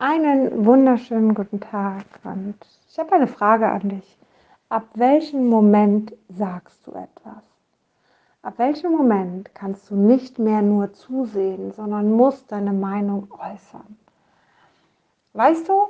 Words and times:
Einen 0.00 0.64
wunderschönen 0.64 1.34
guten 1.34 1.58
Tag 1.58 2.04
und 2.22 2.54
ich 2.88 3.00
habe 3.00 3.14
eine 3.14 3.26
Frage 3.26 3.68
an 3.68 3.88
dich. 3.88 4.16
Ab 4.68 4.84
welchem 4.94 5.48
Moment 5.48 6.12
sagst 6.28 6.86
du 6.86 6.92
etwas? 6.92 7.42
Ab 8.42 8.54
welchem 8.58 8.92
Moment 8.92 9.52
kannst 9.56 9.90
du 9.90 9.96
nicht 9.96 10.38
mehr 10.38 10.62
nur 10.62 10.92
zusehen, 10.92 11.72
sondern 11.72 12.12
musst 12.12 12.52
deine 12.52 12.72
Meinung 12.72 13.26
äußern? 13.32 13.98
Weißt 15.32 15.68
du, 15.68 15.88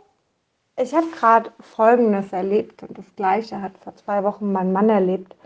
ich 0.79 0.95
habe 0.95 1.09
gerade 1.09 1.53
Folgendes 1.61 2.33
erlebt 2.33 2.83
und 2.85 2.97
das 2.97 3.15
Gleiche 3.15 3.61
hat 3.61 3.77
vor 3.77 3.95
zwei 3.95 4.25
Wochen 4.25 4.51
mein 4.51 4.73
Mann 4.73 4.89
erlebt 4.89 5.37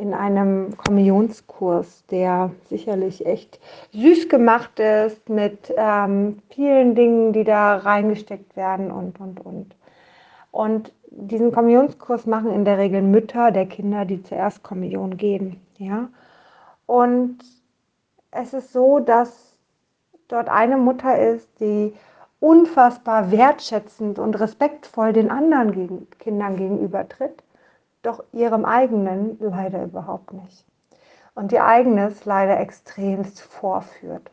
in 0.00 0.14
einem 0.14 0.76
Kommunionskurs, 0.78 2.06
der 2.06 2.50
sicherlich 2.70 3.26
echt 3.26 3.60
süß 3.92 4.30
gemacht 4.30 4.78
ist 4.80 5.28
mit 5.28 5.72
ähm, 5.76 6.38
vielen 6.48 6.94
Dingen, 6.94 7.34
die 7.34 7.44
da 7.44 7.76
reingesteckt 7.76 8.56
werden 8.56 8.90
und, 8.90 9.20
und, 9.20 9.44
und. 9.44 9.76
Und 10.52 10.92
diesen 11.10 11.52
Kommunionskurs 11.52 12.26
machen 12.26 12.50
in 12.50 12.64
der 12.64 12.78
Regel 12.78 13.02
Mütter 13.02 13.50
der 13.50 13.66
Kinder, 13.66 14.06
die 14.06 14.22
zuerst 14.22 14.62
Kommunion 14.62 15.18
gehen. 15.18 15.60
Ja? 15.76 16.08
Und 16.86 17.38
es 18.30 18.54
ist 18.54 18.72
so, 18.72 19.00
dass 19.00 19.54
dort 20.28 20.48
eine 20.48 20.78
Mutter 20.78 21.18
ist, 21.18 21.48
die 21.60 21.92
unfassbar 22.40 23.30
wertschätzend 23.30 24.18
und 24.18 24.40
respektvoll 24.40 25.12
den 25.12 25.30
anderen 25.30 25.72
gegen, 25.72 26.08
Kindern 26.18 26.56
gegenüber 26.56 27.06
tritt 27.06 27.42
doch 28.02 28.24
ihrem 28.32 28.64
eigenen 28.64 29.36
leider 29.40 29.84
überhaupt 29.84 30.32
nicht. 30.32 30.64
Und 31.34 31.52
ihr 31.52 31.64
eigenes 31.64 32.24
leider 32.24 32.58
extremst 32.58 33.40
vorführt. 33.40 34.30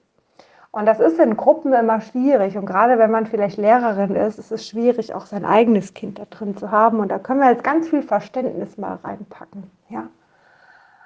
Und 0.71 0.85
das 0.85 0.99
ist 0.99 1.19
in 1.19 1.37
Gruppen 1.37 1.73
immer 1.73 2.01
schwierig. 2.01 2.57
Und 2.57 2.65
gerade 2.65 2.99
wenn 2.99 3.11
man 3.11 3.25
vielleicht 3.25 3.57
Lehrerin 3.57 4.15
ist, 4.15 4.37
ist 4.37 4.51
es 4.51 4.67
schwierig, 4.67 5.13
auch 5.13 5.25
sein 5.25 5.45
eigenes 5.45 5.93
Kind 5.93 6.19
da 6.19 6.25
drin 6.25 6.55
zu 6.57 6.71
haben. 6.71 6.99
Und 6.99 7.09
da 7.09 7.19
können 7.19 7.39
wir 7.39 7.49
jetzt 7.49 7.63
ganz 7.63 7.89
viel 7.89 8.03
Verständnis 8.03 8.77
mal 8.77 8.99
reinpacken. 9.03 9.71
Ja? 9.89 10.07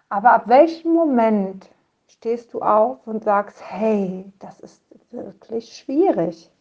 Aber 0.09 0.33
ab 0.33 0.47
welchem 0.47 0.93
Moment 0.93 1.69
stehst 2.07 2.53
du 2.53 2.61
auf 2.61 2.97
und 3.05 3.23
sagst, 3.23 3.61
hey, 3.65 4.31
das 4.39 4.59
ist 4.59 4.83
wirklich 5.11 5.77
schwierig? 5.77 6.51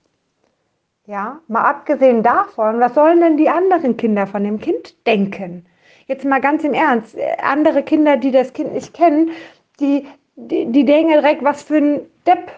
Ja, 1.07 1.41
mal 1.49 1.65
abgesehen 1.65 2.23
davon, 2.23 2.79
was 2.79 2.95
sollen 2.95 3.21
denn 3.21 3.37
die 3.37 3.51
anderen 3.51 3.97
Kinder 3.97 4.29
von 4.29 4.45
dem 4.45 4.61
Kind 4.61 5.05
denken? 5.07 5.67
Jetzt 6.11 6.25
mal 6.25 6.41
ganz 6.41 6.65
im 6.65 6.75
Ernst, 6.75 7.17
andere 7.41 7.83
Kinder, 7.85 8.17
die 8.17 8.33
das 8.33 8.53
Kind 8.53 8.75
nicht 8.75 8.93
kennen, 8.93 9.31
die, 9.79 10.07
die, 10.35 10.67
die 10.67 10.85
denken 10.85 11.13
direkt, 11.13 11.43
was 11.45 11.63
für 11.63 11.79
ein 11.79 12.01
Depp. 12.27 12.51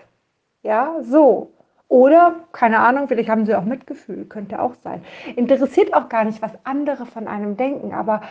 Ja, 0.63 0.97
so. 1.03 1.53
Oder, 1.89 2.37
keine 2.53 2.79
Ahnung, 2.79 3.09
vielleicht 3.09 3.29
haben 3.29 3.45
sie 3.45 3.55
auch 3.55 3.65
Mitgefühl, 3.65 4.25
könnte 4.25 4.63
auch 4.63 4.75
sein. 4.83 5.05
Interessiert 5.37 5.93
auch 5.93 6.09
gar 6.09 6.25
nicht, 6.25 6.41
was 6.41 6.53
andere 6.65 7.05
von 7.05 7.29
einem 7.29 7.59
denken, 7.59 7.93
aber 7.93 8.23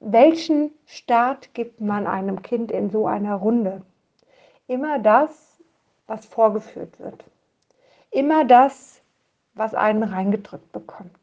welchen 0.00 0.70
Start 0.86 1.52
gibt 1.52 1.82
man 1.82 2.06
einem 2.06 2.40
Kind 2.40 2.72
in 2.72 2.88
so 2.88 3.06
einer 3.06 3.34
Runde? 3.34 3.82
Immer 4.66 4.98
das, 4.98 5.58
was 6.06 6.24
vorgeführt 6.24 6.98
wird. 6.98 7.22
Immer 8.10 8.46
das, 8.46 9.02
was 9.52 9.74
einen 9.74 10.02
reingedrückt 10.02 10.72
bekommt. 10.72 11.21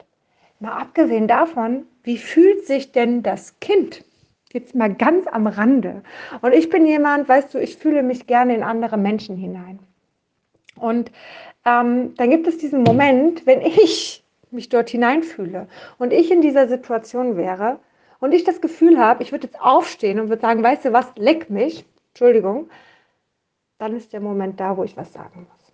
Mal 0.60 0.72
abgesehen 0.72 1.26
davon, 1.26 1.86
wie 2.02 2.18
fühlt 2.18 2.66
sich 2.66 2.92
denn 2.92 3.22
das 3.22 3.58
Kind? 3.60 4.04
Jetzt 4.52 4.74
mal 4.74 4.92
ganz 4.92 5.26
am 5.26 5.46
Rande. 5.46 6.02
Und 6.42 6.52
ich 6.52 6.68
bin 6.68 6.84
jemand, 6.84 7.26
weißt 7.28 7.54
du, 7.54 7.58
ich 7.58 7.78
fühle 7.78 8.02
mich 8.02 8.26
gerne 8.26 8.54
in 8.54 8.62
andere 8.62 8.98
Menschen 8.98 9.38
hinein. 9.38 9.78
Und 10.76 11.10
ähm, 11.64 12.14
dann 12.16 12.30
gibt 12.30 12.46
es 12.46 12.58
diesen 12.58 12.82
Moment, 12.82 13.46
wenn 13.46 13.62
ich 13.62 14.22
mich 14.50 14.68
dort 14.68 14.90
hineinfühle 14.90 15.66
und 15.98 16.12
ich 16.12 16.30
in 16.30 16.42
dieser 16.42 16.68
Situation 16.68 17.38
wäre 17.38 17.78
und 18.18 18.34
ich 18.34 18.44
das 18.44 18.60
Gefühl 18.60 18.98
habe, 18.98 19.22
ich 19.22 19.32
würde 19.32 19.46
jetzt 19.46 19.60
aufstehen 19.62 20.20
und 20.20 20.28
würde 20.28 20.42
sagen, 20.42 20.62
weißt 20.62 20.84
du 20.84 20.92
was, 20.92 21.06
leck 21.16 21.48
mich, 21.48 21.86
Entschuldigung, 22.08 22.68
dann 23.78 23.96
ist 23.96 24.12
der 24.12 24.20
Moment 24.20 24.60
da, 24.60 24.76
wo 24.76 24.84
ich 24.84 24.96
was 24.96 25.10
sagen 25.14 25.46
muss. 25.50 25.72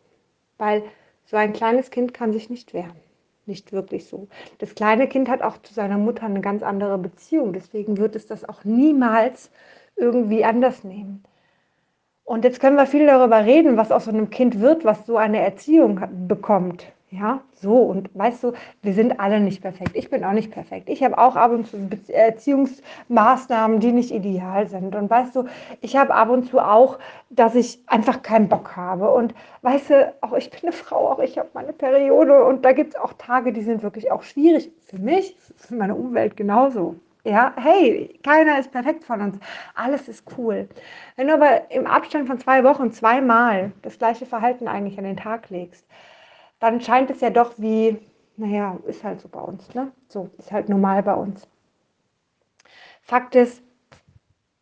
Weil 0.59 0.85
so 1.25 1.37
ein 1.37 1.53
kleines 1.53 1.91
Kind 1.91 2.15
kann 2.15 2.33
sich 2.33 2.51
nicht 2.51 2.73
wehren 2.73 3.06
nicht 3.47 3.73
wirklich 3.73 4.07
so. 4.07 4.29
Das 4.59 4.75
kleine 4.75 5.09
Kind 5.09 5.29
hat 5.29 5.43
auch 5.43 5.59
zu 5.59 5.73
seiner 5.75 5.99
Mutter 5.99 6.25
eine 6.25 6.41
ganz 6.41 6.63
andere 6.63 6.99
Beziehung. 6.99 7.53
Deswegen 7.53 7.97
wird 7.99 8.17
es 8.17 8.27
das 8.27 8.49
auch 8.49 8.65
niemals 8.65 9.51
irgendwie 9.97 10.45
anders 10.45 10.85
nehmen. 10.85 11.25
Und 12.25 12.45
jetzt 12.45 12.61
können 12.61 12.77
wir 12.77 12.87
viel 12.87 13.07
darüber 13.07 13.45
reden, 13.45 13.77
was 13.77 13.93
aus 13.93 14.07
so 14.07 14.11
einem 14.11 14.31
Kind 14.31 14.61
wird, 14.61 14.85
was 14.85 15.07
so 15.07 15.17
eine 15.17 15.41
Erziehung 15.41 16.01
bekommt. 16.27 16.93
Ja, 17.19 17.41
so 17.55 17.79
und 17.79 18.11
weißt 18.15 18.45
du, 18.45 18.53
wir 18.83 18.93
sind 18.93 19.19
alle 19.21 19.41
nicht 19.41 19.63
perfekt. 19.63 19.93
Ich 19.95 20.11
bin 20.11 20.23
auch 20.23 20.33
nicht 20.33 20.51
perfekt. 20.51 20.91
Ich 20.91 21.03
habe 21.03 21.17
auch 21.17 21.35
ab 21.35 21.51
und 21.51 21.67
zu 21.67 21.79
Erziehungsmaßnahmen, 22.13 23.81
die 23.81 23.93
nicht 23.93 24.11
ideal 24.11 24.67
sind. 24.67 24.95
Und 24.95 25.09
weißt 25.09 25.35
du, 25.35 25.45
ich 25.81 25.97
habe 25.97 26.15
ab 26.15 26.29
und 26.29 26.51
zu 26.51 26.59
auch, 26.59 26.99
dass 27.31 27.55
ich 27.55 27.79
einfach 27.87 28.21
keinen 28.21 28.49
Bock 28.49 28.77
habe. 28.77 29.11
Und 29.11 29.35
weißt 29.63 29.91
du, 29.91 30.15
auch 30.21 30.35
ich 30.35 30.51
bin 30.51 30.61
eine 30.65 30.73
Frau, 30.73 31.13
auch 31.13 31.19
ich 31.21 31.39
habe 31.39 31.49
meine 31.55 31.73
Periode 31.73 32.45
und 32.45 32.65
da 32.67 32.73
gibt 32.73 32.95
es 32.95 33.01
auch 33.01 33.15
Tage, 33.15 33.53
die 33.53 33.63
sind 33.63 33.83
wirklich 33.83 34.13
auch 34.13 34.23
schwierig 34.23 34.71
für 34.85 34.99
mich, 34.99 35.35
für 35.57 35.75
meine 35.75 35.95
Umwelt 35.95 36.37
genauso. 36.37 36.97
Ja, 37.25 37.55
hey, 37.57 38.19
keiner 38.23 38.59
ist 38.59 38.71
perfekt 38.71 39.05
von 39.05 39.23
uns. 39.23 39.39
Alles 39.75 40.07
ist 40.07 40.25
cool. 40.37 40.69
Wenn 41.17 41.29
du 41.29 41.35
aber 41.35 41.71
im 41.71 41.87
Abstand 41.87 42.29
von 42.29 42.39
zwei 42.39 42.63
Wochen 42.63 42.93
zweimal 42.93 43.73
das 43.83 43.99
gleiche 43.99 44.27
Verhalten 44.27 44.69
eigentlich 44.69 44.99
an 44.99 45.05
den 45.05 45.17
Tag 45.17 45.49
legst, 45.49 45.87
dann 46.61 46.81
scheint 46.81 47.11
es 47.11 47.21
ja 47.21 47.31
doch 47.31 47.55
wie, 47.59 47.99
naja, 48.37 48.79
ist 48.87 49.05
halt 49.05 49.21
so 49.21 49.29
bei 49.29 49.41
uns, 49.41 49.75
ne? 49.75 49.93
So, 50.09 50.31
ist 50.39 50.53
halt 50.53 50.69
normal 50.69 51.03
bei 51.03 51.15
uns. 51.15 51.49
Fakt 53.03 53.35
ist, 53.35 53.63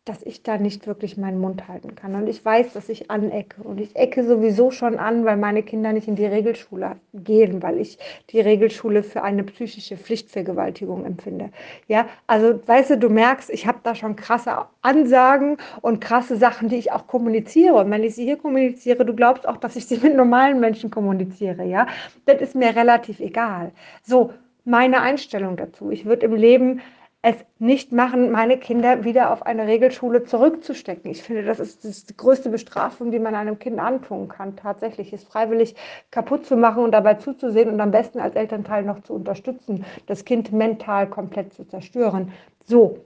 dass 0.05 0.21
ich 0.21 0.43
da 0.43 0.59
nicht 0.59 0.85
wirklich 0.85 1.17
meinen 1.17 1.39
Mund 1.39 1.67
halten 1.67 1.95
kann. 1.95 2.13
Und 2.13 2.27
ich 2.27 2.45
weiß, 2.45 2.73
dass 2.73 2.89
ich 2.89 3.09
anecke. 3.09 3.63
Und 3.63 3.81
ich 3.81 3.95
ecke 3.95 4.23
sowieso 4.23 4.69
schon 4.69 4.99
an, 4.99 5.25
weil 5.25 5.35
meine 5.35 5.63
Kinder 5.63 5.93
nicht 5.93 6.07
in 6.07 6.15
die 6.15 6.27
Regelschule 6.27 6.97
gehen, 7.15 7.63
weil 7.63 7.79
ich 7.79 7.97
die 8.29 8.39
Regelschule 8.39 9.01
für 9.01 9.23
eine 9.23 9.43
psychische 9.43 9.97
Pflichtvergewaltigung 9.97 11.05
empfinde. 11.05 11.49
Ja, 11.87 12.05
also 12.27 12.59
weißt 12.67 12.91
du, 12.91 12.97
du 12.99 13.09
merkst, 13.09 13.49
ich 13.49 13.65
habe 13.65 13.79
da 13.81 13.95
schon 13.95 14.15
krasse 14.15 14.65
Ansagen 14.83 15.57
und 15.81 16.01
krasse 16.01 16.37
Sachen, 16.37 16.69
die 16.69 16.77
ich 16.77 16.91
auch 16.91 17.07
kommuniziere. 17.07 17.73
Und 17.73 17.89
wenn 17.89 18.03
ich 18.03 18.13
sie 18.13 18.25
hier 18.25 18.37
kommuniziere, 18.37 19.05
du 19.05 19.15
glaubst 19.15 19.47
auch, 19.47 19.57
dass 19.57 19.75
ich 19.75 19.87
sie 19.87 19.97
mit 20.03 20.15
normalen 20.15 20.59
Menschen 20.59 20.91
kommuniziere. 20.91 21.63
Ja, 21.63 21.87
das 22.25 22.41
ist 22.41 22.55
mir 22.55 22.75
relativ 22.75 23.19
egal. 23.19 23.71
So, 24.03 24.33
meine 24.65 25.01
Einstellung 25.01 25.57
dazu. 25.57 25.89
Ich 25.89 26.05
würde 26.05 26.27
im 26.27 26.35
Leben 26.35 26.81
es 27.27 27.37
nicht 27.57 27.91
machen, 27.91 28.29
meine 28.29 28.59
Kinder 28.59 29.03
wieder 29.03 29.31
auf 29.31 29.47
eine 29.47 29.65
Regelschule 29.65 30.25
zurückzustecken. 30.25 31.09
Ich 31.09 31.23
finde, 31.23 31.43
das 31.43 31.59
ist, 31.59 32.07
die 32.07 32.15
größte 32.15 32.49
Bestrafung, 32.49 33.09
die 33.09 33.17
man 33.17 33.33
einem 33.33 33.57
Kind 33.57 33.79
antun 33.79 34.27
kann, 34.27 34.55
tatsächlich, 34.55 35.11
es 35.11 35.23
freiwillig 35.23 35.75
kaputt 36.11 36.45
zu 36.45 36.55
machen 36.55 36.83
und 36.83 36.91
dabei 36.91 37.15
zuzusehen 37.15 37.69
und 37.69 37.81
am 37.81 37.89
besten 37.89 38.19
als 38.19 38.35
Elternteil 38.35 38.83
noch 38.83 39.01
zu 39.01 39.13
unterstützen, 39.13 39.85
das 40.05 40.23
Kind 40.23 40.51
mental 40.51 41.09
komplett 41.09 41.51
zu 41.53 41.67
zerstören. 41.67 42.31
So, 42.63 42.99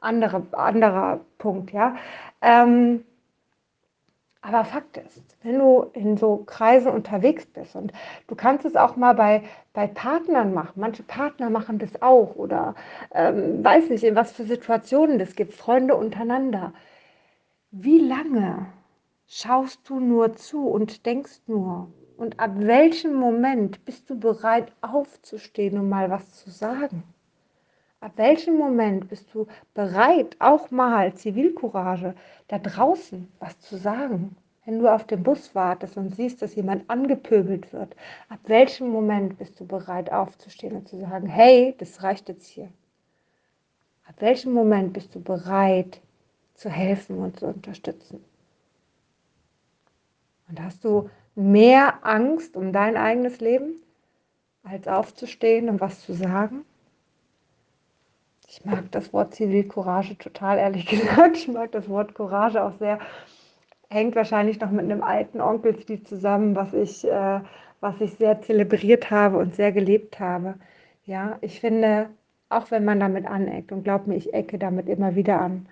andere, 0.00 0.46
anderer 0.52 1.18
Punkt, 1.38 1.72
ja. 1.72 1.96
Ähm, 2.42 3.02
aber 4.46 4.64
Fakt 4.64 4.96
ist, 4.96 5.36
wenn 5.42 5.58
du 5.58 5.90
in 5.92 6.16
so 6.16 6.44
Kreisen 6.46 6.92
unterwegs 6.92 7.46
bist 7.46 7.74
und 7.74 7.92
du 8.28 8.36
kannst 8.36 8.64
es 8.64 8.76
auch 8.76 8.94
mal 8.94 9.14
bei, 9.14 9.42
bei 9.72 9.88
Partnern 9.88 10.54
machen, 10.54 10.74
manche 10.76 11.02
Partner 11.02 11.50
machen 11.50 11.80
das 11.80 12.00
auch 12.00 12.36
oder 12.36 12.76
ähm, 13.12 13.64
weiß 13.64 13.90
nicht, 13.90 14.04
in 14.04 14.14
was 14.14 14.30
für 14.30 14.44
Situationen 14.44 15.18
das 15.18 15.34
gibt, 15.34 15.52
Freunde 15.52 15.96
untereinander. 15.96 16.72
Wie 17.72 17.98
lange 17.98 18.66
schaust 19.26 19.88
du 19.88 19.98
nur 19.98 20.34
zu 20.34 20.68
und 20.68 21.06
denkst 21.06 21.40
nur? 21.48 21.88
Und 22.16 22.38
ab 22.38 22.52
welchem 22.54 23.14
Moment 23.14 23.84
bist 23.84 24.08
du 24.08 24.18
bereit 24.18 24.70
aufzustehen 24.80 25.76
und 25.76 25.88
mal 25.88 26.08
was 26.08 26.32
zu 26.34 26.50
sagen? 26.50 27.02
Ab 28.00 28.12
welchem 28.16 28.56
Moment 28.58 29.08
bist 29.08 29.34
du 29.34 29.46
bereit, 29.72 30.36
auch 30.38 30.70
mal 30.70 31.14
Zivilcourage, 31.14 32.14
da 32.48 32.58
draußen 32.58 33.26
was 33.38 33.58
zu 33.60 33.76
sagen? 33.78 34.36
Wenn 34.64 34.80
du 34.80 34.92
auf 34.92 35.06
dem 35.06 35.22
Bus 35.22 35.54
wartest 35.54 35.96
und 35.96 36.14
siehst, 36.14 36.42
dass 36.42 36.56
jemand 36.56 36.90
angepöbelt 36.90 37.72
wird, 37.72 37.96
ab 38.28 38.40
welchem 38.46 38.88
Moment 38.88 39.38
bist 39.38 39.58
du 39.60 39.66
bereit 39.66 40.12
aufzustehen 40.12 40.76
und 40.76 40.88
zu 40.88 40.98
sagen, 40.98 41.26
hey, 41.26 41.74
das 41.78 42.02
reicht 42.02 42.28
jetzt 42.28 42.46
hier? 42.48 42.68
Ab 44.06 44.16
welchem 44.18 44.52
Moment 44.52 44.92
bist 44.92 45.14
du 45.14 45.20
bereit 45.20 46.00
zu 46.54 46.68
helfen 46.68 47.18
und 47.18 47.38
zu 47.38 47.46
unterstützen? 47.46 48.22
Und 50.48 50.60
hast 50.60 50.84
du 50.84 51.10
mehr 51.34 52.04
Angst 52.04 52.56
um 52.56 52.72
dein 52.72 52.96
eigenes 52.96 53.40
Leben, 53.40 53.76
als 54.62 54.86
aufzustehen 54.86 55.68
und 55.68 55.80
was 55.80 56.02
zu 56.02 56.12
sagen? 56.12 56.64
Ich 58.48 58.64
mag 58.64 58.90
das 58.92 59.12
Wort 59.12 59.34
Zivilcourage 59.34 60.16
total, 60.18 60.58
ehrlich 60.58 60.86
gesagt. 60.88 61.36
Ich 61.36 61.48
mag 61.48 61.72
das 61.72 61.88
Wort 61.88 62.14
Courage 62.14 62.62
auch 62.62 62.74
sehr. 62.78 62.98
Hängt 63.88 64.16
wahrscheinlich 64.16 64.60
noch 64.60 64.70
mit 64.70 64.84
einem 64.84 65.02
alten 65.02 65.40
Onkelslied 65.40 66.08
zusammen, 66.08 66.56
was 66.56 66.72
ich, 66.72 67.06
äh, 67.06 67.40
was 67.80 68.00
ich 68.00 68.14
sehr 68.14 68.40
zelebriert 68.40 69.10
habe 69.10 69.38
und 69.38 69.54
sehr 69.54 69.72
gelebt 69.72 70.18
habe. 70.20 70.54
Ja, 71.04 71.38
ich 71.40 71.60
finde, 71.60 72.08
auch 72.48 72.70
wenn 72.70 72.84
man 72.84 73.00
damit 73.00 73.26
aneckt, 73.26 73.72
und 73.72 73.84
glaub 73.84 74.06
mir, 74.06 74.16
ich 74.16 74.34
ecke 74.34 74.58
damit 74.58 74.88
immer 74.88 75.14
wieder 75.14 75.40
an, 75.40 75.68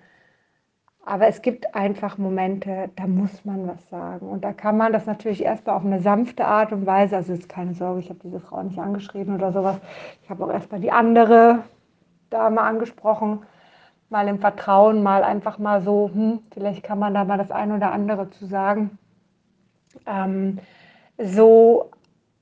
aber 1.05 1.27
es 1.27 1.41
gibt 1.41 1.75
einfach 1.75 2.17
Momente, 2.17 2.89
da 2.95 3.05
muss 3.05 3.45
man 3.45 3.67
was 3.67 3.89
sagen. 3.89 4.27
Und 4.27 4.43
da 4.43 4.53
kann 4.53 4.75
man 4.77 4.91
das 4.91 5.05
natürlich 5.05 5.43
erstmal 5.43 5.75
auf 5.75 5.85
eine 5.85 6.01
sanfte 6.01 6.45
Art 6.45 6.71
und 6.71 6.85
Weise, 6.85 7.17
also 7.17 7.33
jetzt 7.33 7.47
keine 7.47 7.73
Sorge, 7.75 7.99
ich 7.99 8.09
habe 8.09 8.19
diese 8.23 8.39
Frau 8.39 8.63
nicht 8.63 8.79
angeschrieben 8.79 9.35
oder 9.35 9.51
sowas. 9.51 9.77
Ich 10.23 10.29
habe 10.29 10.43
auch 10.43 10.51
erstmal 10.51 10.81
die 10.81 10.91
andere 10.91 11.63
Dame 12.29 12.61
angesprochen, 12.61 13.45
mal 14.09 14.27
im 14.27 14.39
Vertrauen, 14.39 15.03
mal 15.03 15.23
einfach 15.23 15.57
mal 15.57 15.81
so, 15.81 16.09
hm, 16.13 16.39
vielleicht 16.51 16.83
kann 16.83 16.99
man 16.99 17.13
da 17.13 17.23
mal 17.25 17.37
das 17.37 17.51
eine 17.51 17.75
oder 17.75 17.91
andere 17.91 18.29
zu 18.29 18.45
sagen. 18.45 18.97
Ähm, 20.05 20.59
so 21.17 21.91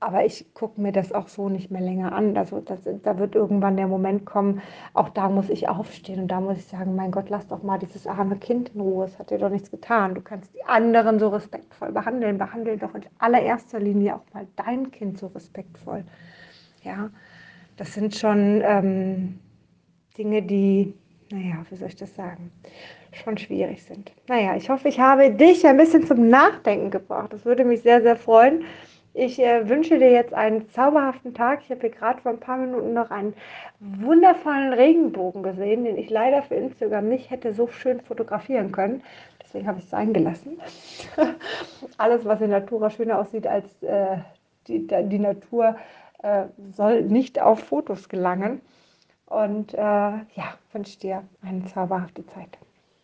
aber 0.04 0.26
ich 0.26 0.52
gucke 0.52 0.80
mir 0.82 0.92
das 0.92 1.12
auch 1.12 1.28
so 1.28 1.48
nicht 1.48 1.70
mehr 1.70 1.80
länger 1.80 2.12
an. 2.12 2.36
Also 2.36 2.60
das, 2.60 2.80
da 3.02 3.18
wird 3.18 3.34
irgendwann 3.34 3.78
der 3.78 3.86
Moment 3.86 4.26
kommen, 4.26 4.60
auch 4.92 5.08
da 5.08 5.30
muss 5.30 5.48
ich 5.48 5.68
aufstehen 5.68 6.20
und 6.20 6.28
da 6.28 6.40
muss 6.40 6.58
ich 6.58 6.66
sagen, 6.66 6.94
mein 6.94 7.10
Gott, 7.10 7.30
lass 7.30 7.48
doch 7.48 7.62
mal 7.62 7.78
dieses 7.78 8.06
arme 8.06 8.36
Kind 8.36 8.74
in 8.74 8.82
Ruhe, 8.82 9.06
es 9.06 9.18
hat 9.18 9.30
dir 9.30 9.38
doch 9.38 9.48
nichts 9.48 9.70
getan. 9.70 10.14
Du 10.14 10.20
kannst 10.20 10.54
die 10.54 10.64
anderen 10.64 11.18
so 11.18 11.28
respektvoll 11.28 11.90
behandeln. 11.90 12.36
Behandle 12.36 12.76
doch 12.76 12.94
in 12.94 13.04
allererster 13.18 13.80
Linie 13.80 14.16
auch 14.16 14.34
mal 14.34 14.46
dein 14.56 14.90
Kind 14.90 15.18
so 15.18 15.28
respektvoll. 15.28 16.04
Ja, 16.82 17.08
das 17.78 17.94
sind 17.94 18.14
schon 18.14 18.60
ähm, 18.62 19.38
Dinge, 20.16 20.42
die, 20.42 20.94
naja, 21.30 21.64
wie 21.68 21.76
soll 21.76 21.88
ich 21.88 21.96
das 21.96 22.14
sagen, 22.14 22.52
schon 23.12 23.38
schwierig 23.38 23.82
sind. 23.82 24.12
Naja, 24.28 24.56
ich 24.56 24.70
hoffe, 24.70 24.88
ich 24.88 25.00
habe 25.00 25.30
dich 25.30 25.66
ein 25.66 25.76
bisschen 25.76 26.06
zum 26.06 26.28
Nachdenken 26.28 26.90
gebracht. 26.90 27.32
Das 27.32 27.44
würde 27.44 27.64
mich 27.64 27.82
sehr, 27.82 28.02
sehr 28.02 28.16
freuen. 28.16 28.64
Ich 29.16 29.38
äh, 29.38 29.68
wünsche 29.68 29.98
dir 29.98 30.10
jetzt 30.10 30.34
einen 30.34 30.68
zauberhaften 30.70 31.34
Tag. 31.34 31.60
Ich 31.62 31.70
habe 31.70 31.82
hier 31.82 31.90
gerade 31.90 32.20
vor 32.20 32.32
ein 32.32 32.40
paar 32.40 32.56
Minuten 32.56 32.94
noch 32.94 33.12
einen 33.12 33.34
wundervollen 33.78 34.72
Regenbogen 34.72 35.44
gesehen, 35.44 35.84
den 35.84 35.96
ich 35.96 36.10
leider 36.10 36.42
für 36.42 36.56
Instagram 36.56 37.08
nicht 37.08 37.30
hätte 37.30 37.54
so 37.54 37.68
schön 37.68 38.00
fotografieren 38.00 38.72
können. 38.72 39.02
Deswegen 39.40 39.68
habe 39.68 39.78
ich 39.78 39.84
es 39.84 39.94
eingelassen. 39.94 40.60
Alles, 41.96 42.24
was 42.24 42.40
in 42.40 42.50
Natura 42.50 42.90
schöner 42.90 43.20
aussieht 43.20 43.46
als 43.46 43.82
äh, 43.84 44.16
die, 44.66 44.88
die, 44.88 45.18
Natur, 45.20 45.76
äh, 46.22 46.46
soll 46.72 47.02
nicht 47.02 47.40
auf 47.40 47.60
Fotos 47.60 48.08
gelangen. 48.08 48.62
Und 49.26 49.74
äh, 49.74 49.78
ja, 49.78 50.58
wünsche 50.72 50.98
dir 50.98 51.24
eine 51.42 51.64
zauberhafte 51.66 52.26
Zeit. 52.26 52.58